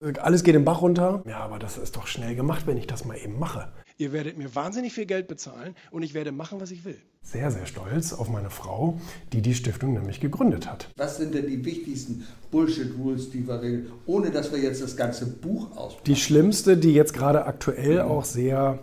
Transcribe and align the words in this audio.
Alles 0.00 0.44
geht 0.44 0.54
den 0.54 0.64
Bach 0.64 0.80
runter. 0.80 1.22
Ja, 1.26 1.38
aber 1.38 1.58
das 1.58 1.76
ist 1.76 1.96
doch 1.96 2.06
schnell 2.06 2.36
gemacht, 2.36 2.68
wenn 2.68 2.76
ich 2.76 2.86
das 2.86 3.04
mal 3.04 3.16
eben 3.16 3.36
mache. 3.38 3.72
Ihr 3.96 4.12
werdet 4.12 4.38
mir 4.38 4.54
wahnsinnig 4.54 4.92
viel 4.92 5.06
Geld 5.06 5.26
bezahlen 5.26 5.74
und 5.90 6.04
ich 6.04 6.14
werde 6.14 6.30
machen, 6.30 6.60
was 6.60 6.70
ich 6.70 6.84
will. 6.84 6.96
Sehr, 7.20 7.50
sehr 7.50 7.66
stolz 7.66 8.12
auf 8.12 8.28
meine 8.28 8.48
Frau, 8.48 9.00
die 9.32 9.42
die 9.42 9.54
Stiftung 9.54 9.94
nämlich 9.94 10.20
gegründet 10.20 10.70
hat. 10.70 10.88
Was 10.96 11.16
sind 11.16 11.34
denn 11.34 11.48
die 11.48 11.64
wichtigsten 11.64 12.24
Bullshit-Rules, 12.52 13.30
die 13.30 13.48
wir 13.48 13.60
regeln, 13.60 13.90
ohne 14.06 14.30
dass 14.30 14.52
wir 14.52 14.60
jetzt 14.60 14.80
das 14.80 14.96
ganze 14.96 15.26
Buch 15.26 15.76
ausprobieren? 15.76 16.04
Die 16.06 16.16
schlimmste, 16.16 16.76
die 16.76 16.94
jetzt 16.94 17.12
gerade 17.12 17.44
aktuell 17.46 18.02
auch 18.02 18.24
sehr 18.24 18.78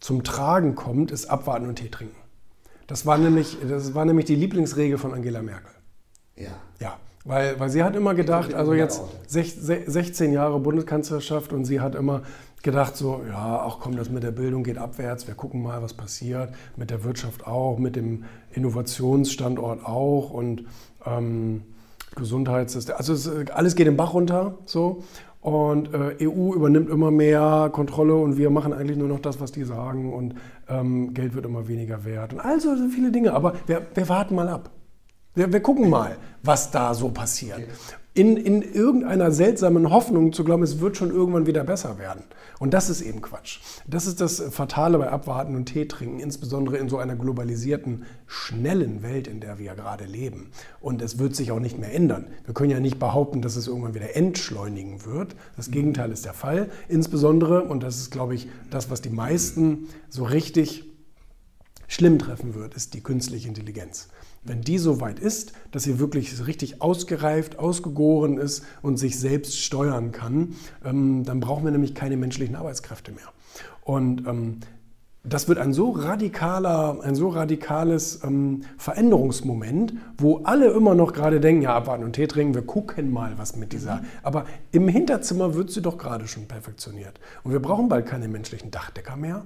zum 0.00 0.24
Tragen 0.24 0.74
kommt, 0.74 1.10
ist 1.10 1.26
Abwarten 1.26 1.66
und 1.68 1.76
Tee 1.76 1.90
trinken. 1.90 2.16
Das 2.86 3.04
war 3.04 3.18
nämlich, 3.18 3.58
das 3.68 3.92
war 3.92 4.06
nämlich 4.06 4.24
die 4.24 4.36
Lieblingsregel 4.36 4.96
von 4.96 5.12
Angela 5.12 5.42
Merkel. 5.42 5.70
Ja. 6.36 6.58
Ja. 6.80 6.98
Weil, 7.30 7.60
weil 7.60 7.70
sie 7.70 7.84
hat 7.84 7.94
immer 7.94 8.14
gedacht, 8.14 8.54
also 8.54 8.74
jetzt 8.74 9.02
16 9.28 10.32
Jahre 10.32 10.58
Bundeskanzlerschaft 10.58 11.52
und 11.52 11.64
sie 11.64 11.80
hat 11.80 11.94
immer 11.94 12.22
gedacht 12.64 12.96
so, 12.96 13.20
ja, 13.28 13.62
ach 13.64 13.78
komm, 13.80 13.96
das 13.96 14.10
mit 14.10 14.24
der 14.24 14.32
Bildung 14.32 14.64
geht 14.64 14.78
abwärts, 14.78 15.28
wir 15.28 15.34
gucken 15.34 15.62
mal, 15.62 15.80
was 15.80 15.94
passiert, 15.94 16.52
mit 16.76 16.90
der 16.90 17.04
Wirtschaft 17.04 17.46
auch, 17.46 17.78
mit 17.78 17.94
dem 17.94 18.24
Innovationsstandort 18.50 19.86
auch 19.86 20.30
und 20.30 20.64
ähm, 21.06 21.62
Gesundheitssystem, 22.16 22.96
also 22.98 23.12
es, 23.12 23.30
alles 23.52 23.76
geht 23.76 23.86
den 23.86 23.96
Bach 23.96 24.12
runter, 24.12 24.58
so. 24.66 25.04
Und 25.40 25.94
äh, 25.94 26.26
EU 26.28 26.54
übernimmt 26.54 26.90
immer 26.90 27.12
mehr 27.12 27.70
Kontrolle 27.72 28.16
und 28.16 28.38
wir 28.38 28.50
machen 28.50 28.72
eigentlich 28.72 28.98
nur 28.98 29.06
noch 29.06 29.20
das, 29.20 29.40
was 29.40 29.52
die 29.52 29.62
sagen 29.62 30.12
und 30.12 30.34
ähm, 30.68 31.14
Geld 31.14 31.36
wird 31.36 31.46
immer 31.46 31.68
weniger 31.68 32.04
wert 32.04 32.32
und 32.32 32.40
also 32.40 32.74
so 32.74 32.88
viele 32.88 33.12
Dinge. 33.12 33.34
Aber 33.34 33.54
wir, 33.68 33.86
wir 33.94 34.08
warten 34.08 34.34
mal 34.34 34.48
ab. 34.48 34.70
Wir, 35.34 35.52
wir 35.52 35.60
gucken 35.60 35.88
mal, 35.88 36.16
was 36.42 36.70
da 36.70 36.94
so 36.94 37.10
passiert. 37.10 37.60
In, 38.12 38.36
in 38.36 38.62
irgendeiner 38.62 39.30
seltsamen 39.30 39.90
Hoffnung 39.90 40.32
zu 40.32 40.42
glauben, 40.42 40.64
es 40.64 40.80
wird 40.80 40.96
schon 40.96 41.10
irgendwann 41.10 41.46
wieder 41.46 41.62
besser 41.62 41.98
werden. 41.98 42.24
Und 42.58 42.74
das 42.74 42.90
ist 42.90 43.00
eben 43.00 43.22
Quatsch. 43.22 43.60
Das 43.86 44.06
ist 44.06 44.20
das 44.20 44.42
Fatale 44.50 44.98
bei 44.98 45.08
Abwarten 45.08 45.54
und 45.54 45.66
Tee 45.66 45.86
trinken, 45.86 46.18
insbesondere 46.18 46.76
in 46.78 46.88
so 46.88 46.98
einer 46.98 47.14
globalisierten, 47.14 48.04
schnellen 48.26 49.04
Welt, 49.04 49.28
in 49.28 49.38
der 49.38 49.58
wir 49.58 49.66
ja 49.66 49.74
gerade 49.74 50.04
leben. 50.04 50.50
Und 50.80 51.00
es 51.00 51.20
wird 51.20 51.36
sich 51.36 51.52
auch 51.52 51.60
nicht 51.60 51.78
mehr 51.78 51.94
ändern. 51.94 52.26
Wir 52.44 52.52
können 52.52 52.70
ja 52.70 52.80
nicht 52.80 52.98
behaupten, 52.98 53.40
dass 53.40 53.54
es 53.54 53.68
irgendwann 53.68 53.94
wieder 53.94 54.16
entschleunigen 54.16 55.06
wird. 55.06 55.36
Das 55.56 55.70
Gegenteil 55.70 56.10
ist 56.10 56.24
der 56.24 56.34
Fall. 56.34 56.68
Insbesondere, 56.88 57.62
und 57.62 57.84
das 57.84 57.98
ist, 57.98 58.10
glaube 58.10 58.34
ich, 58.34 58.48
das, 58.70 58.90
was 58.90 59.00
die 59.00 59.10
meisten 59.10 59.88
so 60.08 60.24
richtig 60.24 60.84
schlimm 61.86 62.18
treffen 62.18 62.54
wird, 62.54 62.74
ist 62.74 62.94
die 62.94 63.02
künstliche 63.02 63.48
Intelligenz. 63.48 64.08
Wenn 64.42 64.62
die 64.62 64.78
so 64.78 65.00
weit 65.00 65.18
ist, 65.18 65.52
dass 65.70 65.82
sie 65.82 65.98
wirklich 65.98 66.46
richtig 66.46 66.80
ausgereift, 66.80 67.58
ausgegoren 67.58 68.38
ist 68.38 68.64
und 68.80 68.96
sich 68.96 69.18
selbst 69.18 69.58
steuern 69.58 70.12
kann, 70.12 70.54
ähm, 70.84 71.24
dann 71.24 71.40
brauchen 71.40 71.64
wir 71.64 71.70
nämlich 71.72 71.94
keine 71.94 72.16
menschlichen 72.16 72.56
Arbeitskräfte 72.56 73.12
mehr. 73.12 73.28
Und 73.82 74.26
ähm, 74.26 74.60
das 75.22 75.48
wird 75.48 75.58
ein 75.58 75.74
so 75.74 75.90
radikaler, 75.90 77.00
ein 77.02 77.14
so 77.14 77.28
radikales 77.28 78.24
ähm, 78.24 78.62
Veränderungsmoment, 78.78 79.92
wo 80.16 80.38
alle 80.44 80.70
immer 80.70 80.94
noch 80.94 81.12
gerade 81.12 81.40
denken, 81.40 81.62
ja, 81.62 81.76
abwarten 81.76 82.04
und 82.04 82.14
Tee 82.14 82.26
trinken, 82.26 82.54
wir 82.54 82.62
gucken 82.62 83.12
mal, 83.12 83.34
was 83.36 83.56
mit 83.56 83.74
dieser. 83.74 83.96
Mhm. 83.96 84.06
Aber 84.22 84.46
im 84.72 84.88
Hinterzimmer 84.88 85.54
wird 85.54 85.70
sie 85.70 85.82
doch 85.82 85.98
gerade 85.98 86.26
schon 86.26 86.48
perfektioniert. 86.48 87.20
Und 87.44 87.52
wir 87.52 87.60
brauchen 87.60 87.90
bald 87.90 88.06
keine 88.06 88.28
menschlichen 88.28 88.70
Dachdecker 88.70 89.16
mehr. 89.16 89.44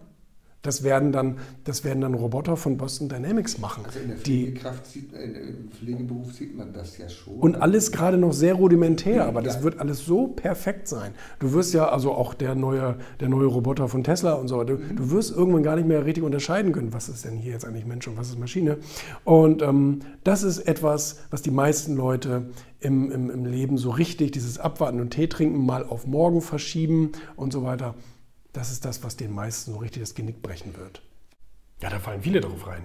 Das 0.65 0.83
werden 0.83 1.12
dann, 1.12 1.37
das 1.65 1.84
werden 1.84 2.01
dann 2.01 2.15
Roboter 2.15 2.57
von 2.57 2.79
Boston 2.79 3.11
Dynamics 3.11 3.59
machen. 3.59 3.84
Also 3.84 3.98
in 4.01 4.09
der 4.09 4.17
Pflegekraft 4.17 4.87
sieht, 4.87 5.12
im 5.12 5.71
Pflegeberuf 5.71 6.33
sieht 6.33 6.56
man 6.56 6.73
das 6.73 6.97
ja 6.97 7.06
schon. 7.09 7.34
Und 7.34 7.56
alles 7.56 7.93
gerade 7.93 8.17
noch 8.17 8.33
sehr 8.33 8.55
rudimentär, 8.55 9.17
ja, 9.17 9.29
aber 9.29 9.43
das 9.43 9.62
wird 9.62 9.79
alles 9.79 10.06
so 10.06 10.29
perfekt 10.29 10.89
sein. 10.89 11.12
Du 11.39 11.53
wirst 11.53 11.75
ja, 11.75 11.91
also 11.91 12.12
auch 12.12 12.33
der 12.33 12.55
neue, 12.55 12.97
der 13.21 13.29
neue 13.29 13.47
Roboter 13.47 13.89
von 13.89 14.03
Tesla 14.03 14.33
und 14.33 14.48
so, 14.48 14.65
du, 14.65 14.75
mhm. 14.77 14.97
du 14.97 15.11
wirst 15.11 15.37
irgendwann 15.37 15.62
gar 15.62 15.77
nicht 15.77 15.87
mehr 15.87 16.06
richtig 16.06 16.25
unterscheiden 16.25 16.73
können, 16.73 16.95
was 16.95 17.11
ist 17.11 17.27
denn 17.27 17.37
hier 17.37 17.53
jetzt 17.53 17.67
eigentlich 17.67 17.84
Mensch 17.84 18.09
und 18.09 18.17
was 18.17 18.31
ist 18.31 18.39
Maschine. 18.39 18.78
Und 19.25 19.61
ähm, 19.61 19.99
das 20.25 20.43
ist 20.43 20.61
etwas, 20.61 21.25
was 21.31 21.43
die 21.43 21.50
meisten 21.50 21.94
Leute 21.94 22.47
im, 22.81 23.12
im, 23.12 23.28
im 23.31 23.44
Leben 23.44 23.77
so 23.77 23.91
richtig, 23.91 24.33
dieses 24.33 24.59
Abwarten 24.59 24.99
und 25.00 25.11
Tee 25.11 25.27
trinken, 25.27 25.65
mal 25.67 25.84
auf 25.84 26.06
morgen 26.06 26.41
verschieben 26.41 27.12
und 27.37 27.53
so 27.53 27.65
weiter 27.65 27.94
das 28.54 28.70
ist 28.70 28.84
das, 28.84 29.03
was 29.04 29.16
den 29.16 29.32
meisten 29.32 29.72
so 29.72 29.78
richtig 29.78 30.00
das 30.03 30.15
Genick 30.15 30.41
brechen 30.41 30.76
wird. 30.78 31.03
Ja, 31.82 31.91
da 31.91 31.98
fallen 31.98 32.22
viele 32.22 32.41
drauf 32.41 32.66
rein. 32.66 32.84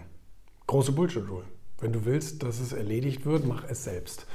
Große 0.68 0.92
Bullshit-Rule. 0.92 1.46
Wenn 1.80 1.94
du 1.94 2.04
willst, 2.04 2.44
dass 2.44 2.60
es 2.60 2.74
erledigt 2.74 3.26
wird, 3.26 3.46
mach 3.46 3.64
es 3.70 3.84
selbst. 3.86 4.26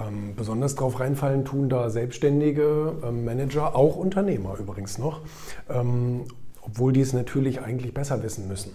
Ähm, 0.00 0.34
besonders 0.34 0.74
drauf 0.74 0.98
reinfallen 0.98 1.44
tun 1.44 1.68
da 1.68 1.90
selbstständige 1.90 2.96
ähm, 3.04 3.24
Manager, 3.24 3.76
auch 3.76 3.96
Unternehmer 3.96 4.58
übrigens 4.58 4.98
noch, 4.98 5.20
ähm, 5.68 6.24
obwohl 6.62 6.92
die 6.92 7.02
es 7.02 7.12
natürlich 7.12 7.60
eigentlich 7.60 7.94
besser 7.94 8.22
wissen 8.22 8.48
müssen. 8.48 8.72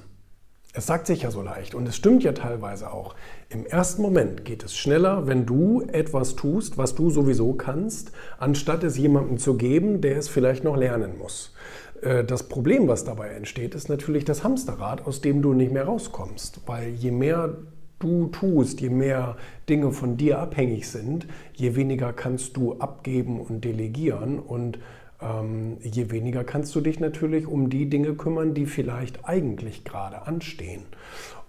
Es 0.72 0.86
sagt 0.86 1.08
sich 1.08 1.24
ja 1.24 1.32
so 1.32 1.42
leicht 1.42 1.74
und 1.74 1.88
es 1.88 1.96
stimmt 1.96 2.24
ja 2.24 2.32
teilweise 2.32 2.92
auch. 2.94 3.16
Im 3.50 3.66
ersten 3.66 4.04
Moment 4.04 4.46
geht 4.46 4.64
es 4.64 4.78
schneller, 4.78 5.26
wenn 5.26 5.48
du 5.48 5.82
etwas 5.82 6.36
tust, 6.36 6.78
was 6.78 6.94
du 6.94 7.10
sowieso 7.10 7.54
kannst, 7.54 8.12
anstatt 8.38 8.84
es 8.84 8.96
jemandem 8.96 9.40
zu 9.40 9.56
geben, 9.56 10.00
der 10.00 10.18
es 10.18 10.30
vielleicht 10.30 10.64
noch 10.64 10.78
lernen 10.78 11.18
muss. 11.18 11.56
Äh, 12.02 12.24
das 12.24 12.44
Problem, 12.44 12.88
was 12.88 13.04
dabei 13.04 13.30
entsteht, 13.30 13.74
ist 13.74 13.90
natürlich 13.90 14.26
das 14.26 14.44
Hamsterrad, 14.44 15.08
aus 15.08 15.22
dem 15.22 15.42
du 15.42 15.54
nicht 15.54 15.72
mehr 15.72 15.86
rauskommst. 15.86 16.62
Weil 16.68 16.90
je 16.90 17.12
mehr 17.12 17.58
du 17.98 18.28
tust, 18.28 18.80
je 18.80 18.90
mehr 18.90 19.38
Dinge 19.68 19.92
von 19.92 20.18
dir 20.18 20.38
abhängig 20.38 20.88
sind, 20.88 21.28
je 21.54 21.76
weniger 21.76 22.14
kannst 22.14 22.56
du 22.58 22.76
abgeben 22.80 23.42
und 23.42 23.66
delegieren 23.66 24.38
und 24.38 24.78
ähm, 25.22 25.78
je 25.82 26.12
weniger 26.12 26.44
kannst 26.44 26.74
du 26.76 26.82
dich 26.82 27.00
natürlich 27.00 27.48
um 27.48 27.70
die 27.70 27.90
Dinge 27.90 28.14
kümmern, 28.16 28.54
die 28.54 28.66
vielleicht 28.66 29.26
eigentlich 29.26 29.84
gerade 29.84 30.24
anstehen. 30.24 30.84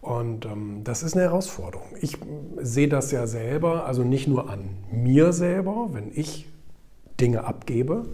Und 0.00 0.46
ähm, 0.46 0.80
das 0.82 1.02
ist 1.02 1.14
eine 1.14 1.24
Herausforderung. 1.24 1.88
Ich 2.00 2.16
sehe 2.60 2.88
das 2.88 3.10
ja 3.12 3.26
selber, 3.26 3.84
also 3.84 4.02
nicht 4.02 4.26
nur 4.26 4.48
an 4.48 4.70
mir 4.90 5.32
selber, 5.32 5.90
wenn 5.92 6.10
ich 6.14 6.46
Dinge 7.20 7.44
abgebe, 7.44 8.06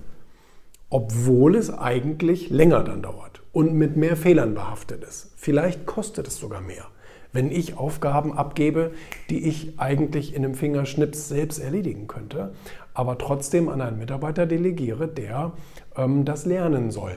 obwohl 0.91 1.57
es 1.57 1.73
eigentlich 1.73 2.51
länger 2.51 2.83
dann 2.83 3.03
dauert 3.03 3.43
und 3.53 3.75
mit 3.75 3.97
mehr 3.97 4.17
Fehlern 4.17 4.55
behaftet 4.55 5.05
ist. 5.05 5.33
Vielleicht 5.37 5.87
kostet 5.87 6.27
es 6.27 6.39
sogar 6.39 6.61
mehr, 6.61 6.87
wenn 7.33 7.51
ich 7.51 7.77
Aufgaben 7.77 8.37
abgebe, 8.37 8.93
die 9.31 9.47
ich 9.47 9.79
eigentlich 9.79 10.35
in 10.35 10.45
einem 10.45 10.55
Fingerschnips 10.55 11.29
selbst 11.29 11.59
erledigen 11.59 12.09
könnte, 12.09 12.53
aber 12.97 13.19
trotzdem 13.19 13.69
an 13.69 13.83
einen 13.83 13.99
Mitarbeiter 13.99 14.47
delegiere, 14.47 15.07
der 15.07 15.53
ähm, 15.97 16.25
das 16.25 16.47
lernen 16.47 16.91
soll, 16.91 17.13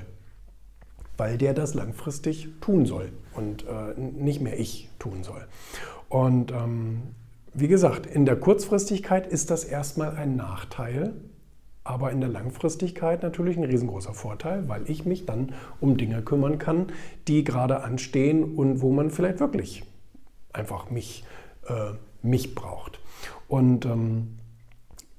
weil 1.16 1.38
der 1.38 1.54
das 1.54 1.74
langfristig 1.74 2.50
tun 2.60 2.86
soll 2.86 3.14
und 3.34 3.64
äh, 3.64 3.98
nicht 3.98 4.42
mehr 4.42 4.60
ich 4.60 4.90
tun 5.00 5.24
soll. 5.24 5.42
Und 6.10 6.52
ähm, 6.52 7.04
wie 7.54 7.70
gesagt, 7.70 8.06
in 8.06 8.26
der 8.26 8.36
Kurzfristigkeit 8.36 9.26
ist 9.26 9.52
das 9.52 9.64
erstmal 9.64 10.18
ein 10.18 10.36
Nachteil, 10.36 11.14
aber 11.86 12.12
in 12.12 12.20
der 12.20 12.30
Langfristigkeit 12.30 13.24
natürlich 13.24 13.56
ein 13.56 13.64
riesengroßer 13.64 14.14
Vorteil, 14.14 14.68
weil 14.68 14.90
ich 14.90 15.06
mich 15.06 15.26
dann 15.26 15.54
um 15.80 15.96
Dinge 15.96 16.22
kümmern 16.24 16.60
kann, 16.60 16.88
die 17.30 17.46
gerade 17.46 17.84
anstehen 17.84 18.44
und 18.44 18.82
wo 18.82 18.92
man 18.92 19.12
vielleicht 19.12 19.40
wirklich 19.40 19.84
einfach 20.52 20.90
mich, 20.90 21.24
äh, 21.68 21.94
mich 22.22 22.54
braucht. 22.54 23.00
Und 23.48 23.86
ähm, 23.86 24.40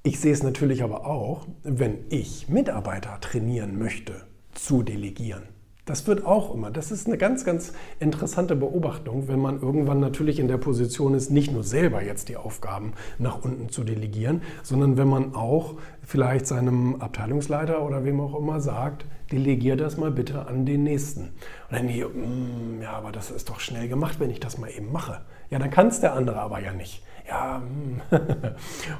ich 0.03 0.19
sehe 0.19 0.33
es 0.33 0.41
natürlich 0.41 0.83
aber 0.83 1.05
auch, 1.05 1.45
wenn 1.63 1.99
ich 2.09 2.49
Mitarbeiter 2.49 3.19
trainieren 3.21 3.77
möchte, 3.77 4.23
zu 4.53 4.81
delegieren. 4.81 5.43
Das 5.85 6.07
wird 6.07 6.25
auch 6.25 6.53
immer. 6.53 6.71
Das 6.71 6.91
ist 6.91 7.07
eine 7.07 7.17
ganz, 7.17 7.43
ganz 7.43 7.73
interessante 7.99 8.55
Beobachtung, 8.55 9.27
wenn 9.27 9.39
man 9.39 9.61
irgendwann 9.61 9.99
natürlich 9.99 10.39
in 10.39 10.47
der 10.47 10.57
Position 10.57 11.13
ist, 11.13 11.31
nicht 11.31 11.51
nur 11.51 11.63
selber 11.63 12.03
jetzt 12.03 12.29
die 12.29 12.37
Aufgaben 12.37 12.93
nach 13.19 13.43
unten 13.43 13.69
zu 13.69 13.83
delegieren, 13.83 14.41
sondern 14.63 14.97
wenn 14.97 15.07
man 15.07 15.35
auch 15.35 15.75
vielleicht 16.03 16.47
seinem 16.47 16.95
Abteilungsleiter 16.95 17.83
oder 17.83 18.03
wem 18.03 18.21
auch 18.21 18.37
immer 18.37 18.59
sagt, 18.59 19.05
delegier 19.31 19.75
das 19.75 19.97
mal 19.97 20.11
bitte 20.11 20.47
an 20.47 20.65
den 20.65 20.83
nächsten. 20.83 21.21
Und 21.21 21.31
dann 21.71 21.87
hier, 21.87 22.09
mm, 22.09 22.81
ja, 22.81 22.93
aber 22.93 23.11
das 23.11 23.29
ist 23.29 23.49
doch 23.49 23.59
schnell 23.59 23.87
gemacht, 23.87 24.19
wenn 24.19 24.29
ich 24.29 24.39
das 24.39 24.57
mal 24.57 24.69
eben 24.69 24.91
mache. 24.91 25.21
Ja, 25.49 25.59
dann 25.59 25.71
kann 25.71 25.87
es 25.87 25.99
der 25.99 26.13
andere 26.13 26.39
aber 26.41 26.59
ja 26.59 26.73
nicht 26.73 27.03
ja, 27.31 27.61
hm. 27.61 28.01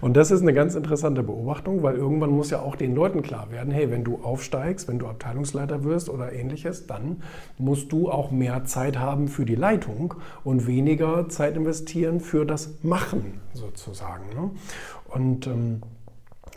und 0.01 0.15
das 0.15 0.31
ist 0.31 0.41
eine 0.41 0.53
ganz 0.53 0.75
interessante 0.75 1.21
Beobachtung, 1.21 1.83
weil 1.83 1.95
irgendwann 1.95 2.29
muss 2.29 2.49
ja 2.49 2.61
auch 2.61 2.77
den 2.77 2.95
Leuten 2.95 3.21
klar 3.21 3.51
werden, 3.51 3.73
hey, 3.73 3.91
wenn 3.91 4.05
du 4.05 4.19
aufsteigst, 4.23 4.87
wenn 4.87 4.99
du 4.99 5.07
Abteilungsleiter 5.07 5.83
wirst 5.83 6.09
oder 6.09 6.31
ähnliches, 6.31 6.87
dann 6.87 7.23
musst 7.57 7.91
du 7.91 8.09
auch 8.09 8.31
mehr 8.31 8.63
Zeit 8.63 8.97
haben 8.97 9.27
für 9.27 9.43
die 9.43 9.55
Leitung 9.55 10.13
und 10.45 10.65
weniger 10.65 11.27
Zeit 11.27 11.57
investieren 11.57 12.21
für 12.21 12.45
das 12.45 12.75
Machen 12.83 13.41
sozusagen. 13.53 14.29
Ne? 14.29 14.51
Und 15.09 15.47
ähm, 15.47 15.81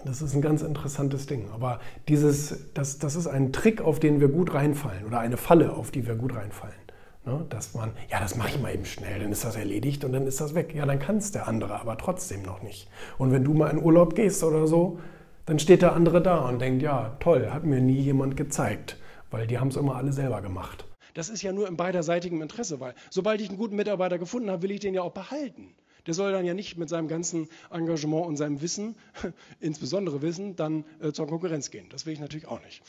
das 0.05 0.23
ist 0.23 0.35
ein 0.35 0.43
ganz 0.43 0.62
interessantes 0.62 1.26
Ding. 1.26 1.49
Aber 1.53 1.81
dieses, 2.06 2.73
das, 2.75 3.00
das 3.00 3.17
ist 3.17 3.26
ein 3.26 3.53
Trick, 3.53 3.81
auf 3.81 3.99
den 3.99 4.21
wir 4.21 4.29
gut 4.29 4.55
reinfallen 4.55 5.06
oder 5.06 5.19
eine 5.19 5.37
Falle, 5.37 5.73
auf 5.73 5.91
die 5.91 6.06
wir 6.06 6.15
gut 6.15 6.37
reinfallen. 6.37 6.84
Ne, 7.26 7.47
dass 7.49 7.73
man, 7.73 7.93
ja, 8.11 8.21
das 8.21 8.37
mache 8.37 8.50
ich 8.50 8.61
mal 8.61 8.75
eben 8.75 8.85
schnell, 8.85 9.19
dann 9.19 9.32
ist 9.32 9.44
das 9.44 9.56
erledigt 9.56 10.05
und 10.05 10.12
dann 10.12 10.26
ist 10.26 10.43
das 10.43 10.55
weg. 10.55 10.75
Ja, 10.75 10.85
dann 10.85 10.99
kann 10.99 11.17
es 11.17 11.32
der 11.32 11.49
andere, 11.49 11.81
aber 11.81 11.97
trotzdem 11.97 12.43
noch 12.43 12.62
nicht. 12.62 12.87
Und 13.17 13.32
wenn 13.32 13.44
du 13.44 13.55
mal 13.55 13.71
in 13.71 13.82
Urlaub 13.82 14.15
gehst 14.15 14.44
oder 14.44 14.67
so, 14.67 14.99
dann 15.47 15.59
steht 15.59 15.81
der 15.81 15.94
andere 15.94 16.23
da 16.23 16.47
und 16.47 16.61
denkt, 16.61 16.82
ja, 16.82 17.17
toll, 17.21 17.50
hat 17.50 17.65
mir 17.65 17.81
nie 17.81 17.99
jemand 17.99 18.37
gezeigt, 18.37 18.99
weil 19.31 19.47
die 19.47 19.59
haben 19.59 19.69
es 19.69 19.76
immer 19.76 19.97
alle 19.97 20.12
selber 20.12 20.43
gemacht. 20.43 20.85
Das 21.15 21.31
ist 21.31 21.43
ja 21.43 21.53
nur 21.53 21.67
im 21.67 21.76
beiderseitigen 21.76 22.43
Interesse, 22.43 22.81
weil 22.81 22.94
sobald 23.09 23.41
ich 23.41 23.49
einen 23.49 23.59
guten 23.59 23.76
Mitarbeiter 23.76 24.19
gefunden 24.19 24.50
habe, 24.50 24.62
will 24.62 24.73
ich 24.73 24.81
den 24.81 24.93
ja 24.93 25.00
auch 25.03 25.12
behalten. 25.12 25.75
Der 26.06 26.12
soll 26.12 26.32
dann 26.32 26.44
ja 26.44 26.53
nicht 26.53 26.76
mit 26.76 26.91
seinem 26.91 27.09
ganzen 27.09 27.49
Engagement 27.71 28.26
und 28.26 28.37
seinem 28.37 28.61
Wissen, 28.61 28.97
insbesondere 29.61 30.21
Wissen, 30.21 30.56
dann 30.56 30.85
äh, 31.00 31.12
zur 31.12 31.26
Konkurrenz 31.26 31.71
gehen. 31.71 31.87
Das 31.88 32.05
will 32.05 32.12
ich 32.12 32.21
natürlich 32.21 32.47
auch 32.47 32.62
nicht. 32.62 32.82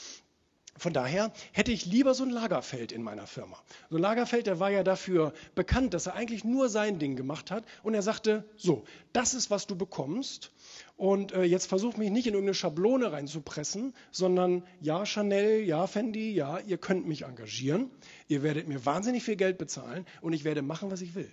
Von 0.77 0.91
daher 0.91 1.31
hätte 1.53 1.71
ich 1.71 1.85
lieber 1.85 2.13
so 2.13 2.23
ein 2.23 2.29
Lagerfeld 2.29 2.91
in 2.91 3.01
meiner 3.01 3.27
Firma. 3.27 3.57
So 3.89 3.95
ein 3.95 4.01
Lagerfeld, 4.01 4.45
der 4.45 4.59
war 4.59 4.71
ja 4.71 4.83
dafür 4.83 5.33
bekannt, 5.55 5.93
dass 5.93 6.07
er 6.07 6.15
eigentlich 6.15 6.43
nur 6.43 6.67
sein 6.67 6.99
Ding 6.99 7.15
gemacht 7.15 7.49
hat. 7.49 7.63
Und 7.83 7.93
er 7.93 8.01
sagte, 8.01 8.43
so, 8.57 8.83
das 9.13 9.33
ist, 9.33 9.49
was 9.49 9.67
du 9.67 9.77
bekommst. 9.77 10.51
Und 10.97 11.31
äh, 11.31 11.43
jetzt 11.43 11.67
versuch 11.67 11.95
mich 11.95 12.11
nicht 12.11 12.27
in 12.27 12.33
irgendeine 12.33 12.55
Schablone 12.55 13.11
reinzupressen, 13.13 13.93
sondern 14.11 14.63
ja, 14.81 15.05
Chanel, 15.05 15.63
ja, 15.63 15.87
Fendi, 15.87 16.33
ja, 16.33 16.59
ihr 16.59 16.77
könnt 16.77 17.07
mich 17.07 17.23
engagieren. 17.23 17.89
Ihr 18.27 18.43
werdet 18.43 18.67
mir 18.67 18.85
wahnsinnig 18.85 19.23
viel 19.23 19.37
Geld 19.37 19.57
bezahlen 19.57 20.05
und 20.19 20.33
ich 20.33 20.43
werde 20.43 20.61
machen, 20.61 20.91
was 20.91 20.99
ich 21.01 21.15
will. 21.15 21.31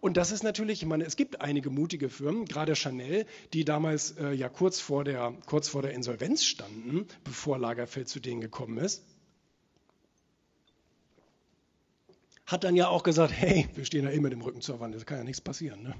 Und 0.00 0.16
das 0.16 0.30
ist 0.30 0.42
natürlich, 0.42 0.82
ich 0.82 0.88
meine, 0.88 1.04
es 1.04 1.16
gibt 1.16 1.40
einige 1.40 1.70
mutige 1.70 2.08
Firmen, 2.08 2.44
gerade 2.44 2.76
Chanel, 2.76 3.26
die 3.52 3.64
damals 3.64 4.12
äh, 4.12 4.32
ja 4.32 4.48
kurz 4.48 4.80
vor, 4.80 5.04
der, 5.04 5.34
kurz 5.46 5.68
vor 5.68 5.82
der 5.82 5.92
Insolvenz 5.92 6.44
standen, 6.44 7.06
bevor 7.24 7.58
Lagerfeld 7.58 8.08
zu 8.08 8.20
denen 8.20 8.40
gekommen 8.40 8.78
ist. 8.78 9.02
Hat 12.46 12.62
dann 12.62 12.76
ja 12.76 12.88
auch 12.88 13.02
gesagt, 13.02 13.32
hey, 13.32 13.68
wir 13.74 13.84
stehen 13.84 14.04
ja 14.04 14.10
eh 14.10 14.20
mit 14.20 14.32
dem 14.32 14.40
Rücken 14.40 14.60
zur 14.60 14.78
Wand, 14.78 14.94
da 14.94 15.02
kann 15.02 15.18
ja 15.18 15.24
nichts 15.24 15.40
passieren. 15.40 15.82
Ne? 15.82 15.94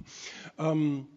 Ähm, 0.58 1.08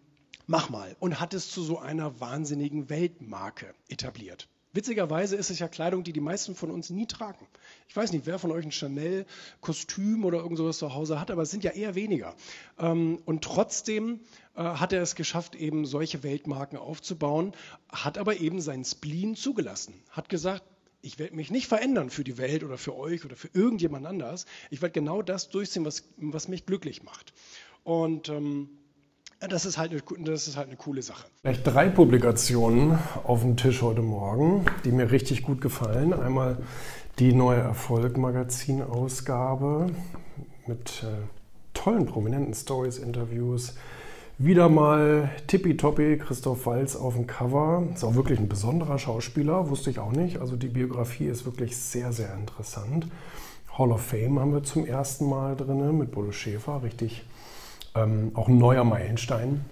mach 0.46 0.70
mal. 0.70 0.96
Und 0.98 1.20
hat 1.20 1.34
es 1.34 1.50
zu 1.50 1.62
so 1.62 1.78
einer 1.78 2.18
wahnsinnigen 2.18 2.90
Weltmarke 2.90 3.74
etabliert. 3.88 4.48
Witzigerweise 4.72 5.34
ist 5.34 5.50
es 5.50 5.58
ja 5.58 5.66
Kleidung, 5.66 6.04
die 6.04 6.12
die 6.12 6.20
meisten 6.20 6.54
von 6.54 6.70
uns 6.70 6.90
nie 6.90 7.06
tragen. 7.06 7.46
Ich 7.88 7.96
weiß 7.96 8.12
nicht, 8.12 8.26
wer 8.26 8.38
von 8.38 8.52
euch 8.52 8.64
ein 8.64 8.70
Chanel-Kostüm 8.70 10.24
oder 10.24 10.38
irgend 10.38 10.58
sowas 10.58 10.78
zu 10.78 10.94
Hause 10.94 11.20
hat, 11.20 11.32
aber 11.32 11.42
es 11.42 11.50
sind 11.50 11.64
ja 11.64 11.72
eher 11.72 11.96
weniger. 11.96 12.36
Ähm, 12.78 13.20
und 13.24 13.42
trotzdem 13.42 14.20
äh, 14.54 14.62
hat 14.62 14.92
er 14.92 15.02
es 15.02 15.16
geschafft, 15.16 15.56
eben 15.56 15.86
solche 15.86 16.22
Weltmarken 16.22 16.78
aufzubauen, 16.78 17.52
hat 17.88 18.16
aber 18.16 18.38
eben 18.38 18.60
seinen 18.60 18.84
Spleen 18.84 19.34
zugelassen, 19.34 19.94
hat 20.10 20.28
gesagt, 20.28 20.62
ich 21.02 21.18
werde 21.18 21.34
mich 21.34 21.50
nicht 21.50 21.66
verändern 21.66 22.10
für 22.10 22.24
die 22.24 22.38
Welt 22.38 22.62
oder 22.62 22.78
für 22.78 22.94
euch 22.94 23.24
oder 23.24 23.34
für 23.34 23.48
irgendjemand 23.52 24.06
anders. 24.06 24.46
Ich 24.70 24.82
werde 24.82 24.92
genau 24.92 25.22
das 25.22 25.48
durchziehen, 25.48 25.84
was, 25.84 26.04
was 26.16 26.46
mich 26.46 26.66
glücklich 26.66 27.02
macht. 27.02 27.32
Und 27.84 28.28
ähm, 28.28 28.68
das 29.48 29.64
ist, 29.64 29.78
halt 29.78 29.92
eine, 29.92 30.02
das 30.24 30.48
ist 30.48 30.56
halt 30.56 30.66
eine 30.68 30.76
coole 30.76 31.02
Sache. 31.02 31.26
Vielleicht 31.42 31.66
drei 31.66 31.88
Publikationen 31.88 32.98
auf 33.24 33.40
dem 33.40 33.56
Tisch 33.56 33.82
heute 33.82 34.02
Morgen, 34.02 34.66
die 34.84 34.92
mir 34.92 35.10
richtig 35.10 35.42
gut 35.42 35.62
gefallen. 35.62 36.12
Einmal 36.12 36.58
die 37.18 37.32
neue 37.32 37.60
Erfolg-Magazin-Ausgabe 37.60 39.86
mit 40.66 41.02
äh, 41.04 41.06
tollen 41.74 42.06
prominenten 42.06 42.54
Stories, 42.54 42.98
Interviews. 42.98 43.74
Wieder 44.36 44.68
mal 44.68 45.30
tippitoppi 45.46 46.18
Christoph 46.18 46.66
Walz 46.66 46.96
auf 46.96 47.14
dem 47.14 47.26
Cover. 47.26 47.84
Ist 47.94 48.04
auch 48.04 48.14
wirklich 48.14 48.38
ein 48.38 48.48
besonderer 48.48 48.98
Schauspieler, 48.98 49.68
wusste 49.68 49.90
ich 49.90 49.98
auch 49.98 50.12
nicht. 50.12 50.38
Also 50.38 50.56
die 50.56 50.68
Biografie 50.68 51.26
ist 51.26 51.44
wirklich 51.44 51.76
sehr, 51.76 52.12
sehr 52.12 52.32
interessant. 52.34 53.06
Hall 53.76 53.92
of 53.92 54.02
Fame 54.02 54.40
haben 54.40 54.52
wir 54.52 54.62
zum 54.62 54.86
ersten 54.86 55.28
Mal 55.28 55.56
drin 55.56 55.98
mit 55.98 56.10
Bodo 56.10 56.32
Schäfer, 56.32 56.82
richtig 56.82 57.22
ähm, 57.94 58.32
auch 58.34 58.48
ein 58.48 58.58
neuer 58.58 58.84
Meilenstein 58.84 59.64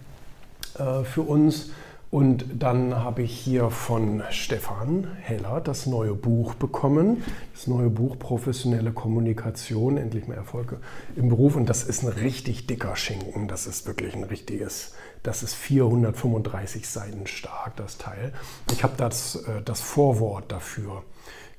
äh, 0.79 1.05
für 1.05 1.23
uns. 1.23 1.71
Und 2.11 2.47
dann 2.59 2.95
habe 2.95 3.23
ich 3.23 3.39
hier 3.39 3.69
von 3.69 4.23
Stefan 4.31 5.09
Heller 5.21 5.61
das 5.61 5.85
neue 5.85 6.15
Buch 6.15 6.55
bekommen. 6.55 7.23
Das 7.53 7.67
neue 7.67 7.91
Buch 7.91 8.19
Professionelle 8.19 8.93
Kommunikation, 8.93 9.99
endlich 9.99 10.27
mehr 10.27 10.39
Erfolge 10.39 10.79
im 11.17 11.29
Beruf. 11.29 11.55
Und 11.55 11.69
das 11.69 11.85
ist 11.85 12.03
ein 12.03 12.09
richtig 12.09 12.67
dicker 12.67 12.97
Schinken. 12.97 13.47
Das 13.47 13.67
ist 13.67 13.87
wirklich 13.87 14.15
ein 14.15 14.25
richtiges, 14.25 14.95
das 15.23 15.43
ist 15.43 15.55
435 15.55 16.89
Seiten 16.89 17.27
stark, 17.27 17.77
das 17.77 17.99
Teil. 17.99 18.33
Ich 18.73 18.83
habe 18.85 18.95
das, 18.97 19.37
äh, 19.37 19.61
das 19.63 19.83
Vorwort 19.83 20.51
dafür 20.51 21.03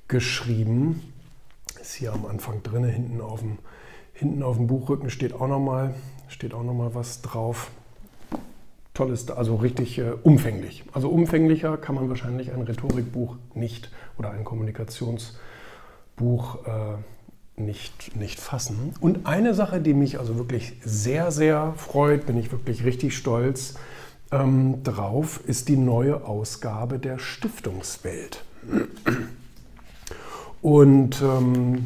geschrieben. 0.07 1.13
Ist 1.79 1.93
hier 1.93 2.11
am 2.11 2.25
Anfang 2.25 2.63
drin, 2.63 2.85
hinten 2.85 3.21
auf 3.21 3.41
dem, 3.41 3.59
hinten 4.13 4.41
auf 4.41 4.57
dem 4.57 4.65
Buchrücken 4.65 5.11
steht 5.11 5.33
auch 5.33 5.47
nochmal 5.47 5.93
steht 6.29 6.53
auch 6.53 6.63
nochmal 6.63 6.95
was 6.95 7.21
drauf. 7.21 7.71
Tolles, 8.93 9.29
also 9.29 9.55
richtig 9.55 9.97
äh, 9.97 10.11
umfänglich. 10.23 10.83
Also 10.93 11.09
umfänglicher 11.09 11.77
kann 11.77 11.95
man 11.95 12.09
wahrscheinlich 12.09 12.51
ein 12.51 12.61
Rhetorikbuch 12.61 13.35
nicht 13.53 13.91
oder 14.17 14.31
ein 14.31 14.43
Kommunikationsbuch 14.43 15.37
äh, 16.65 16.97
nicht, 17.59 18.15
nicht 18.15 18.39
fassen. 18.39 18.93
Und 18.99 19.25
eine 19.25 19.53
Sache, 19.53 19.81
die 19.81 19.93
mich 19.93 20.19
also 20.19 20.37
wirklich 20.37 20.73
sehr, 20.83 21.31
sehr 21.31 21.73
freut, 21.77 22.25
bin 22.25 22.37
ich 22.37 22.51
wirklich 22.51 22.83
richtig 22.83 23.15
stolz 23.15 23.75
ähm, 24.31 24.83
drauf, 24.83 25.41
ist 25.45 25.69
die 25.69 25.77
neue 25.77 26.25
Ausgabe 26.25 26.99
der 26.99 27.19
Stiftungswelt. 27.19 28.43
Und 30.61 31.21
ähm, 31.21 31.85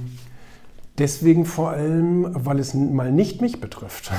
Deswegen 1.00 1.46
vor 1.46 1.72
allem, 1.72 2.28
weil 2.34 2.60
es 2.60 2.74
mal 2.76 3.12
nicht 3.12 3.42
mich 3.42 3.60
betrifft. 3.60 4.12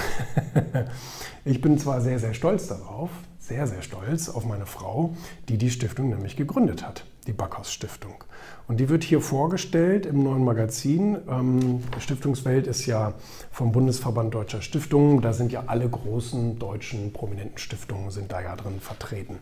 ich 1.44 1.60
bin 1.60 1.78
zwar 1.78 2.00
sehr, 2.00 2.18
sehr 2.18 2.34
stolz 2.34 2.66
darauf, 2.66 3.10
sehr, 3.38 3.66
sehr 3.68 3.82
stolz 3.82 4.28
auf 4.28 4.44
meine 4.44 4.66
Frau, 4.66 5.14
die 5.48 5.56
die 5.56 5.70
Stiftung 5.70 6.08
nämlich 6.08 6.34
gegründet 6.34 6.84
hat, 6.84 7.04
die 7.28 7.32
Backhaus 7.32 7.72
Stiftung. 7.72 8.24
Und 8.66 8.80
die 8.80 8.88
wird 8.88 9.04
hier 9.04 9.20
vorgestellt 9.20 10.04
im 10.04 10.24
neuen 10.24 10.42
Magazin. 10.42 11.18
Ähm, 11.28 11.84
Stiftungswelt 11.98 12.66
ist 12.66 12.86
ja 12.86 13.12
vom 13.52 13.70
Bundesverband 13.70 14.34
Deutscher 14.34 14.62
Stiftungen. 14.62 15.20
Da 15.20 15.32
sind 15.32 15.52
ja 15.52 15.64
alle 15.66 15.88
großen 15.88 16.58
deutschen 16.58 17.12
prominenten 17.12 17.58
Stiftungen 17.58 18.10
sind 18.10 18.32
da 18.32 18.40
ja 18.40 18.56
drin 18.56 18.80
vertreten. 18.80 19.38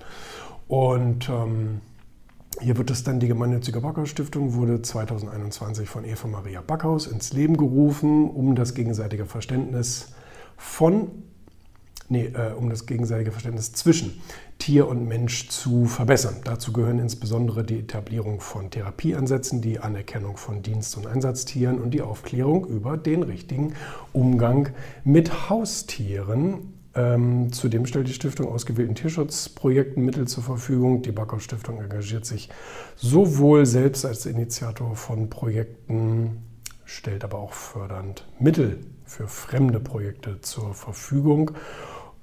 Und 0.68 1.28
ähm, 1.28 1.80
hier 2.60 2.76
wird 2.76 2.90
es 2.90 3.02
dann 3.02 3.18
die 3.18 3.28
gemeinnützige 3.28 3.80
Backhaus 3.80 4.10
Stiftung, 4.10 4.54
wurde 4.54 4.82
2021 4.82 5.88
von 5.88 6.04
Eva 6.04 6.28
Maria 6.28 6.60
Backhaus 6.60 7.06
ins 7.06 7.32
Leben 7.32 7.56
gerufen, 7.56 8.30
um 8.30 8.54
das 8.54 8.74
gegenseitige 8.74 9.24
Verständnis 9.24 10.08
von, 10.56 11.10
nee, 12.08 12.26
äh, 12.26 12.52
um 12.52 12.68
das 12.68 12.86
gegenseitige 12.86 13.32
Verständnis 13.32 13.72
zwischen 13.72 14.20
Tier 14.58 14.86
und 14.86 15.08
Mensch 15.08 15.48
zu 15.48 15.86
verbessern. 15.86 16.36
Dazu 16.44 16.72
gehören 16.72 16.98
insbesondere 16.98 17.64
die 17.64 17.80
Etablierung 17.80 18.40
von 18.40 18.70
Therapieansätzen, 18.70 19.60
die 19.60 19.80
Anerkennung 19.80 20.36
von 20.36 20.62
Dienst- 20.62 20.96
und 20.96 21.06
Einsatztieren 21.06 21.80
und 21.80 21.92
die 21.92 22.02
Aufklärung 22.02 22.66
über 22.66 22.96
den 22.96 23.22
richtigen 23.22 23.74
Umgang 24.12 24.68
mit 25.04 25.48
Haustieren 25.48 26.81
ähm, 26.94 27.52
zudem 27.52 27.86
stellt 27.86 28.08
die 28.08 28.12
Stiftung 28.12 28.48
ausgewählten 28.48 28.94
Tierschutzprojekten 28.94 30.04
Mittel 30.04 30.28
zur 30.28 30.42
Verfügung. 30.42 31.02
Die 31.02 31.12
Backhaus 31.12 31.42
Stiftung 31.42 31.80
engagiert 31.80 32.26
sich 32.26 32.50
sowohl 32.96 33.64
selbst 33.64 34.04
als 34.04 34.26
Initiator 34.26 34.94
von 34.94 35.30
Projekten, 35.30 36.42
stellt 36.84 37.24
aber 37.24 37.38
auch 37.38 37.52
fördernd 37.52 38.26
Mittel 38.38 38.80
für 39.06 39.26
fremde 39.26 39.80
Projekte 39.80 40.40
zur 40.42 40.74
Verfügung, 40.74 41.52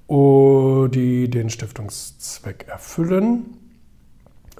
die 0.08 1.30
den 1.30 1.50
Stiftungszweck 1.50 2.66
erfüllen. 2.68 3.56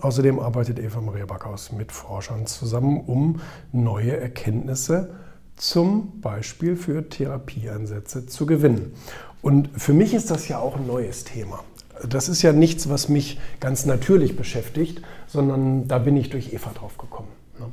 Außerdem 0.00 0.38
arbeitet 0.38 0.78
Eva 0.78 1.00
Maria 1.00 1.26
Backhaus 1.26 1.72
mit 1.72 1.92
Forschern 1.92 2.46
zusammen, 2.46 3.00
um 3.00 3.40
neue 3.72 4.16
Erkenntnisse 4.16 5.14
zum 5.56 6.20
Beispiel 6.20 6.74
für 6.74 7.08
Therapieansätze 7.08 8.26
zu 8.26 8.46
gewinnen. 8.46 8.94
Und 9.42 9.70
für 9.80 9.92
mich 9.92 10.14
ist 10.14 10.30
das 10.30 10.48
ja 10.48 10.58
auch 10.58 10.76
ein 10.76 10.86
neues 10.86 11.24
Thema. 11.24 11.60
Das 12.08 12.28
ist 12.28 12.42
ja 12.42 12.52
nichts, 12.52 12.88
was 12.88 13.08
mich 13.08 13.38
ganz 13.58 13.84
natürlich 13.84 14.36
beschäftigt, 14.36 15.02
sondern 15.26 15.86
da 15.86 15.98
bin 15.98 16.16
ich 16.16 16.30
durch 16.30 16.52
Eva 16.52 16.70
drauf 16.72 16.96
gekommen. 16.98 17.28
Ne? 17.58 17.66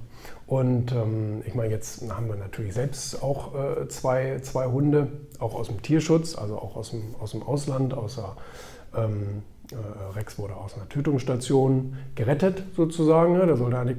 Und 0.45 0.91
ähm, 0.91 1.43
ich 1.45 1.55
meine, 1.55 1.71
jetzt 1.71 2.09
haben 2.09 2.27
wir 2.27 2.35
natürlich 2.35 2.73
selbst 2.73 3.21
auch 3.21 3.53
äh, 3.55 3.87
zwei, 3.87 4.39
zwei 4.41 4.67
Hunde, 4.67 5.07
auch 5.39 5.55
aus 5.55 5.67
dem 5.67 5.81
Tierschutz, 5.81 6.37
also 6.37 6.57
auch 6.57 6.75
aus 6.75 6.91
dem, 6.91 7.15
aus 7.19 7.31
dem 7.31 7.43
Ausland, 7.43 7.93
außer 7.93 8.35
ähm, 8.95 9.43
äh, 9.71 10.15
Rex 10.17 10.37
wurde 10.37 10.55
aus 10.55 10.75
einer 10.75 10.87
Tötungsstation 10.87 11.97
gerettet 12.15 12.63
sozusagen. 12.75 13.33
Ne? 13.33 13.45
Der 13.45 13.57
sollte 13.57 13.77
eigentlich, 13.77 13.97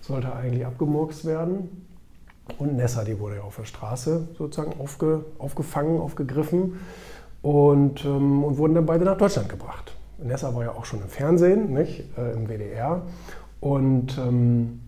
sollte 0.00 0.34
eigentlich 0.34 0.66
abgemurkst 0.66 1.24
werden. 1.24 1.86
Und 2.58 2.76
Nessa, 2.76 3.04
die 3.04 3.18
wurde 3.18 3.36
ja 3.36 3.42
auf 3.42 3.56
der 3.56 3.64
Straße 3.64 4.28
sozusagen 4.36 4.78
aufge, 4.80 5.24
aufgefangen, 5.38 6.00
aufgegriffen 6.00 6.78
und, 7.42 8.04
ähm, 8.04 8.44
und 8.44 8.58
wurden 8.58 8.74
dann 8.74 8.86
beide 8.86 9.04
nach 9.04 9.16
Deutschland 9.16 9.48
gebracht. 9.48 9.94
Nessa 10.18 10.54
war 10.54 10.64
ja 10.64 10.72
auch 10.72 10.84
schon 10.84 11.00
im 11.00 11.08
Fernsehen, 11.08 11.72
nicht? 11.72 12.04
Äh, 12.16 12.32
im 12.32 12.48
WDR. 12.48 13.02
Und 13.60 14.18
ähm, 14.18 14.80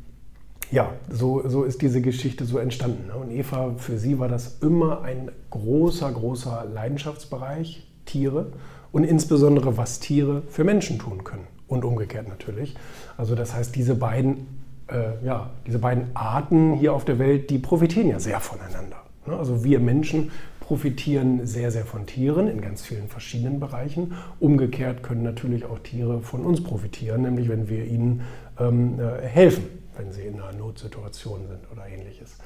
ja, 0.71 0.93
so, 1.11 1.49
so 1.49 1.65
ist 1.65 1.81
diese 1.83 2.01
Geschichte 2.01 2.45
so 2.45 2.59
entstanden. 2.59 3.07
Ne? 3.09 3.15
Und 3.15 3.31
Eva, 3.31 3.75
für 3.77 3.99
sie 3.99 4.19
war 4.19 4.29
das 4.29 4.59
immer 4.61 5.03
ein 5.03 5.31
großer, 5.51 6.11
großer 6.11 6.67
Leidenschaftsbereich, 6.73 7.87
Tiere 8.05 8.53
und 8.93 9.05
insbesondere, 9.05 9.77
was 9.77 10.01
Tiere 10.01 10.43
für 10.49 10.65
Menschen 10.65 10.99
tun 10.99 11.25
können. 11.25 11.47
und 11.69 11.85
umgekehrt 11.85 12.29
natürlich. 12.29 12.77
Also 13.17 13.35
das 13.35 13.55
heißt, 13.55 13.75
diese 13.75 13.95
beiden, 13.95 14.47
äh, 14.89 15.25
ja, 15.25 15.51
diese 15.67 15.79
beiden 15.79 16.15
Arten 16.15 16.75
hier 16.75 16.93
auf 16.93 17.05
der 17.05 17.19
Welt, 17.19 17.51
die 17.51 17.59
profitieren 17.59 18.09
ja 18.09 18.21
sehr 18.21 18.41
voneinander. 18.41 19.03
Ne? 19.27 19.37
Also 19.37 19.65
wir 19.65 19.81
Menschen 19.81 20.31
profitieren 20.61 21.47
sehr, 21.47 21.71
sehr 21.71 21.85
von 21.85 22.07
Tieren 22.07 22.49
in 22.49 22.61
ganz 22.61 22.83
vielen 22.83 23.09
verschiedenen 23.09 23.61
Bereichen. 23.61 24.15
Umgekehrt 24.41 25.03
können 25.03 25.23
natürlich 25.23 25.65
auch 25.65 25.79
Tiere 25.79 26.21
von 26.21 26.45
uns 26.45 26.63
profitieren, 26.63 27.23
nämlich 27.23 27.49
wenn 27.49 27.69
wir 27.69 27.85
ihnen 27.85 28.23
ähm, 28.59 28.99
äh, 28.99 29.25
helfen, 29.25 29.65
wenn 29.97 30.11
sie 30.11 30.23
in 30.23 30.41
einer 30.41 30.53
Notsituation 30.53 31.47
sind 31.49 31.61
oder 31.73 31.87
ähnliches. 31.87 32.39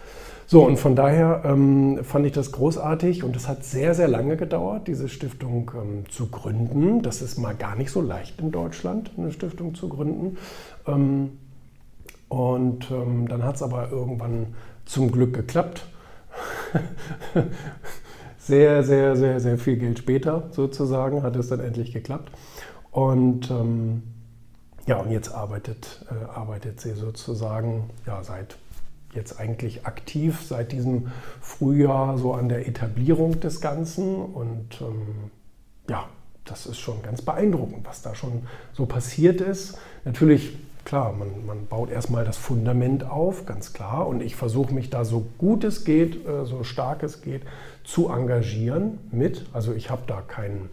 So, 0.46 0.66
und 0.66 0.78
von 0.78 0.96
daher 0.96 1.42
ähm, 1.44 2.00
fand 2.02 2.26
ich 2.26 2.32
das 2.32 2.52
großartig 2.52 3.24
und 3.24 3.36
es 3.36 3.48
hat 3.48 3.64
sehr, 3.64 3.94
sehr 3.94 4.08
lange 4.08 4.36
gedauert, 4.36 4.88
diese 4.88 5.08
Stiftung 5.08 5.70
ähm, 5.74 6.04
zu 6.10 6.26
gründen. 6.26 7.02
Das 7.02 7.22
ist 7.22 7.38
mal 7.38 7.54
gar 7.54 7.76
nicht 7.76 7.90
so 7.90 8.02
leicht 8.02 8.40
in 8.40 8.50
Deutschland, 8.50 9.12
eine 9.16 9.32
Stiftung 9.32 9.74
zu 9.74 9.88
gründen. 9.88 10.36
Ähm, 10.86 11.38
und 12.30 12.92
ähm, 12.92 13.26
dann 13.26 13.42
hat 13.42 13.56
es 13.56 13.62
aber 13.62 13.90
irgendwann 13.90 14.54
zum 14.86 15.10
Glück 15.10 15.34
geklappt. 15.34 15.84
sehr, 18.38 18.84
sehr, 18.84 19.16
sehr, 19.16 19.40
sehr 19.40 19.58
viel 19.58 19.76
Geld 19.76 19.98
später 19.98 20.48
sozusagen 20.52 21.24
hat 21.24 21.34
es 21.34 21.48
dann 21.48 21.58
endlich 21.58 21.92
geklappt. 21.92 22.30
Und 22.92 23.50
ähm, 23.50 24.04
ja, 24.86 24.98
und 24.98 25.10
jetzt 25.10 25.34
arbeitet, 25.34 26.06
äh, 26.08 26.24
arbeitet 26.30 26.80
sie 26.80 26.92
sozusagen 26.92 27.90
ja, 28.06 28.22
seit 28.22 28.56
jetzt 29.12 29.40
eigentlich 29.40 29.84
aktiv, 29.84 30.40
seit 30.40 30.70
diesem 30.70 31.10
Frühjahr 31.40 32.16
so 32.16 32.32
an 32.32 32.48
der 32.48 32.68
Etablierung 32.68 33.40
des 33.40 33.60
Ganzen. 33.60 34.24
Und 34.24 34.80
ähm, 34.80 35.32
ja, 35.88 36.08
das 36.44 36.66
ist 36.66 36.78
schon 36.78 37.02
ganz 37.02 37.22
beeindruckend, 37.22 37.84
was 37.84 38.02
da 38.02 38.14
schon 38.14 38.46
so 38.72 38.86
passiert 38.86 39.40
ist. 39.40 39.78
Natürlich 40.04 40.56
klar, 40.90 41.12
man, 41.12 41.46
man 41.46 41.66
baut 41.66 41.88
erstmal 41.88 42.24
das 42.24 42.36
Fundament 42.36 43.08
auf, 43.08 43.46
ganz 43.46 43.72
klar. 43.72 44.08
Und 44.08 44.22
ich 44.22 44.34
versuche 44.34 44.74
mich 44.74 44.90
da 44.90 45.04
so 45.04 45.24
gut 45.38 45.62
es 45.62 45.84
geht, 45.84 46.26
äh, 46.26 46.44
so 46.44 46.64
stark 46.64 47.04
es 47.04 47.22
geht, 47.22 47.42
zu 47.84 48.08
engagieren 48.08 48.98
mit. 49.12 49.46
Also 49.52 49.72
ich 49.72 49.88
habe 49.88 50.02
da 50.08 50.20
keinen, 50.20 50.68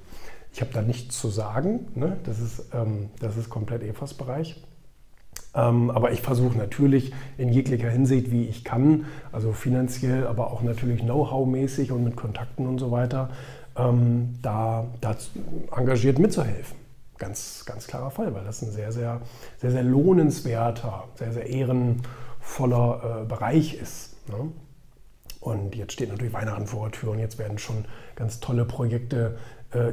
ich 0.51 0.61
habe 0.61 0.71
da 0.73 0.81
nichts 0.81 1.19
zu 1.19 1.29
sagen. 1.29 1.87
Ne? 1.93 2.17
Das, 2.23 2.39
ist, 2.39 2.65
ähm, 2.73 3.11
das 3.19 3.37
ist 3.37 3.51
komplett 3.51 3.83
Evas 3.83 4.15
Bereich. 4.15 4.59
Ähm, 5.53 5.91
aber 5.91 6.11
ich 6.11 6.21
versuche 6.21 6.57
natürlich 6.57 7.13
in 7.37 7.49
jeglicher 7.49 7.91
Hinsicht, 7.91 8.31
wie 8.31 8.45
ich 8.45 8.63
kann, 8.63 9.05
also 9.31 9.51
finanziell, 9.51 10.25
aber 10.25 10.51
auch 10.51 10.63
natürlich 10.63 11.01
Know-how-mäßig 11.01 11.91
und 11.91 12.03
mit 12.03 12.15
Kontakten 12.15 12.65
und 12.65 12.79
so 12.79 12.89
weiter, 12.89 13.29
ähm, 13.77 14.39
da, 14.41 14.87
da 14.99 15.15
engagiert 15.75 16.17
mitzuhelfen. 16.17 16.86
Ganz, 17.17 17.65
ganz 17.65 17.87
klarer 17.87 18.11
Fall, 18.11 18.33
weil 18.33 18.43
das 18.43 18.61
ein 18.61 18.71
sehr, 18.71 18.91
sehr, 18.91 19.21
sehr, 19.57 19.71
sehr 19.71 19.83
lohnenswerter, 19.83 21.07
sehr, 21.15 21.33
sehr 21.33 21.47
ehrenvoller 21.47 23.21
äh, 23.23 23.25
Bereich 23.25 23.73
ist. 23.73 24.15
Ne? 24.29 24.51
Und 25.39 25.75
jetzt 25.75 25.93
steht 25.93 26.09
natürlich 26.09 26.33
Weihnachten 26.33 26.67
vor 26.67 26.89
der 26.89 26.99
Tür 26.99 27.11
und 27.11 27.19
jetzt 27.19 27.39
werden 27.39 27.57
schon 27.57 27.85
ganz 28.15 28.39
tolle 28.39 28.65
Projekte 28.65 29.37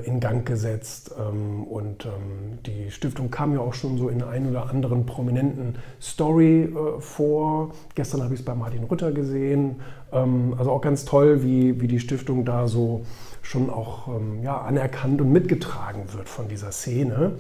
in 0.07 0.21
Gang 0.21 0.47
gesetzt. 0.47 1.13
Ähm, 1.19 1.65
und 1.65 2.07
ähm, 2.07 2.59
die 2.65 2.93
Stiftung 2.93 3.31
kam 3.31 3.53
ja 3.55 3.61
auch 3.61 3.75
schon 3.75 3.99
so 3.99 4.09
in 4.09 4.23
ein 4.23 4.49
oder 4.49 4.71
anderen 4.71 5.05
prominenten 5.05 5.77
Story 6.01 6.65
äh, 6.65 7.01
vor. 7.01 7.73
Gestern 7.97 8.23
habe 8.23 8.35
ich 8.35 8.41
es 8.41 8.47
bei 8.47 8.55
Martin 8.55 8.85
Rütter 8.85 9.11
gesehen. 9.11 9.81
Ähm, 10.13 10.55
also 10.57 10.71
auch 10.71 10.81
ganz 10.81 11.05
toll, 11.05 11.43
wie, 11.43 11.81
wie 11.81 11.89
die 11.89 11.99
Stiftung 11.99 12.45
da 12.45 12.69
so 12.69 13.05
schon 13.43 13.69
auch 13.69 14.09
ja, 14.43 14.63
anerkannt 14.63 15.21
und 15.21 15.31
mitgetragen 15.31 16.05
wird 16.15 16.31
von 16.31 16.49
dieser 16.49 16.73
Szene. 16.73 17.33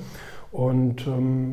Und 0.53 1.07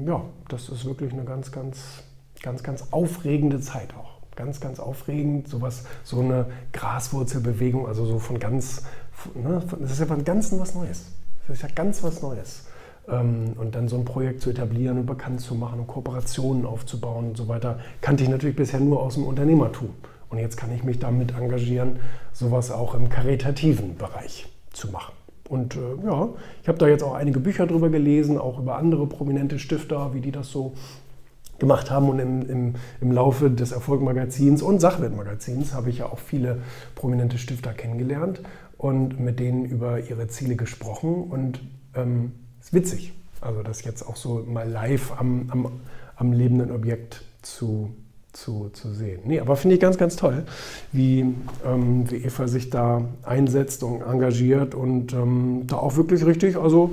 ja, 0.06 0.26
das 0.50 0.68
ist 0.68 0.84
wirklich 0.84 1.14
eine 1.14 1.24
ganz, 1.24 1.54
ganz, 1.54 2.04
ganz, 2.44 2.62
ganz 2.62 2.88
aufregende 2.92 3.62
Zeit 3.62 3.94
auch. 3.98 4.20
Ganz, 4.36 4.60
ganz 4.60 4.82
aufregend, 4.82 5.48
sowas, 5.48 5.86
so 6.04 6.20
eine 6.20 6.48
Graswurzelbewegung, 6.74 7.88
also 7.88 8.06
so 8.06 8.20
von 8.20 8.40
ganz, 8.40 8.84
ne, 9.36 9.62
das 9.80 9.92
ist 9.92 10.00
ja 10.00 10.06
von 10.06 10.24
Ganzen 10.24 10.60
was 10.60 10.76
Neues. 10.76 11.06
Das 11.48 11.58
ist 11.58 11.64
ja 11.64 11.70
ganz 11.74 12.04
was 12.04 12.22
Neues. 12.22 12.66
Ähm, 13.08 13.54
und 13.58 13.76
dann 13.76 13.88
so 13.88 13.98
ein 13.98 14.06
Projekt 14.06 14.42
zu 14.42 14.50
etablieren 14.50 15.00
und 15.00 15.06
bekannt 15.06 15.42
zu 15.42 15.56
machen 15.56 15.80
und 15.80 15.88
Kooperationen 15.88 16.66
aufzubauen 16.66 17.30
und 17.30 17.38
so 17.38 17.48
weiter, 17.48 17.80
kannte 18.02 18.24
ich 18.24 18.30
natürlich 18.30 18.56
bisher 18.56 18.80
nur 18.80 19.02
aus 19.02 19.16
dem 19.16 19.26
Unternehmertum. 19.26 19.90
Und 20.30 20.38
jetzt 20.38 20.56
kann 20.56 20.74
ich 20.74 20.84
mich 20.84 21.00
damit 21.00 21.34
engagieren, 21.36 22.00
sowas 22.32 22.72
auch 22.72 22.96
im 22.96 23.10
karitativen 23.10 23.98
Bereich 23.98 24.48
zu 24.72 24.90
machen. 24.90 25.14
Und 25.50 25.76
äh, 25.76 25.80
ja, 26.06 26.30
ich 26.62 26.70
habe 26.70 26.78
da 26.78 26.88
jetzt 26.88 27.04
auch 27.04 27.14
einige 27.14 27.42
Bücher 27.42 27.68
drüber 27.68 27.90
gelesen, 27.90 28.38
auch 28.38 28.58
über 28.58 28.78
andere 28.78 29.06
prominente 29.08 29.60
Stifter, 29.60 30.14
wie 30.14 30.22
die 30.22 30.32
das 30.32 30.50
so 30.50 30.74
gemacht 31.60 31.92
haben. 31.92 32.08
Und 32.08 32.20
im, 32.20 32.50
im, 32.50 32.76
im 33.02 33.12
Laufe 33.12 33.52
des 33.52 33.74
Erfolgmagazins 33.74 34.62
und 34.62 34.80
Sachwertmagazins 34.80 35.74
habe 35.74 35.90
ich 35.90 35.98
ja 35.98 36.06
auch 36.06 36.20
viele 36.20 36.60
prominente 36.96 37.38
Stifter 37.38 37.74
kennengelernt 37.74 38.42
und 38.82 39.20
mit 39.20 39.40
denen 39.40 39.64
über 39.64 40.00
ihre 40.00 40.28
Ziele 40.28 40.56
gesprochen. 40.56 41.26
Und 41.30 41.62
es 41.94 42.02
ähm, 42.02 42.32
ist 42.60 42.74
witzig, 42.74 43.14
also 43.40 43.62
das 43.62 43.84
jetzt 43.84 44.02
auch 44.02 44.16
so 44.16 44.44
mal 44.48 44.68
live 44.68 45.14
am, 45.20 45.46
am, 45.52 45.72
am 46.16 46.34
lebenden 46.34 46.72
Objekt 46.72 47.24
zu 47.44 47.92
zu, 48.34 48.70
zu 48.70 48.94
sehen. 48.94 49.20
Nee, 49.26 49.42
aber 49.42 49.58
finde 49.58 49.76
ich 49.76 49.82
ganz, 49.82 49.98
ganz 49.98 50.16
toll, 50.16 50.46
wie, 50.94 51.20
ähm, 51.66 52.10
wie 52.10 52.16
Eva 52.16 52.48
sich 52.48 52.70
da 52.70 53.04
einsetzt 53.24 53.84
und 53.84 54.02
engagiert 54.02 54.74
und 54.74 55.12
ähm, 55.12 55.64
da 55.68 55.76
auch 55.76 55.98
wirklich 55.98 56.26
richtig, 56.26 56.56
also 56.56 56.92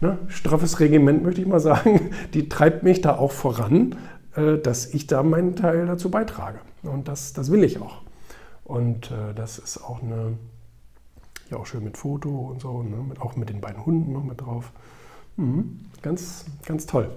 ne, 0.00 0.18
straffes 0.26 0.80
Regiment 0.80 1.22
möchte 1.22 1.40
ich 1.40 1.46
mal 1.46 1.60
sagen, 1.60 2.10
die 2.34 2.48
treibt 2.48 2.82
mich 2.82 3.00
da 3.00 3.16
auch 3.16 3.30
voran, 3.30 3.94
äh, 4.34 4.58
dass 4.58 4.92
ich 4.92 5.06
da 5.06 5.22
meinen 5.22 5.54
Teil 5.54 5.86
dazu 5.86 6.10
beitrage. 6.10 6.58
Und 6.82 7.06
das, 7.06 7.32
das 7.32 7.52
will 7.52 7.62
ich 7.62 7.80
auch. 7.80 8.02
Und 8.64 9.12
äh, 9.12 9.34
das 9.36 9.58
ist 9.58 9.84
auch 9.84 10.02
eine, 10.02 10.36
ja 11.52 11.58
auch 11.58 11.66
schön 11.66 11.84
mit 11.84 11.96
Foto 11.96 12.28
und 12.28 12.60
so, 12.60 12.82
ne, 12.82 12.96
mit, 12.96 13.20
auch 13.20 13.36
mit 13.36 13.48
den 13.48 13.60
beiden 13.60 13.84
Hunden 13.84 14.12
noch 14.12 14.24
mit 14.24 14.40
drauf. 14.40 14.72
Mhm, 15.36 15.86
ganz, 16.02 16.44
ganz 16.64 16.86
toll. 16.86 17.10